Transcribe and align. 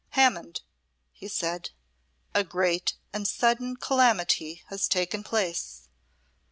"Hammond," 0.17 0.61
he 1.11 1.27
said, 1.27 1.69
"a 2.33 2.43
great 2.43 2.95
and 3.13 3.27
sudden 3.27 3.75
calamity 3.77 4.63
has 4.69 4.87
taken 4.87 5.23
place. 5.23 5.89